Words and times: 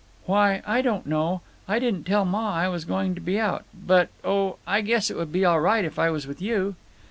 "Why, 0.25 0.63
I 0.65 0.81
don't 0.81 1.05
know; 1.05 1.41
I 1.67 1.77
didn't 1.77 2.05
tell 2.05 2.25
Ma 2.25 2.55
I 2.55 2.67
was 2.69 2.85
going 2.85 3.13
to 3.13 3.21
be 3.21 3.39
out. 3.39 3.65
But—oh, 3.71 4.57
I 4.65 4.81
guess 4.81 5.11
it 5.11 5.15
would 5.15 5.31
be 5.31 5.45
all 5.45 5.59
right 5.61 5.85
if 5.85 5.99
I 5.99 6.09
was 6.09 6.25
with 6.25 6.41
you." 6.41 6.73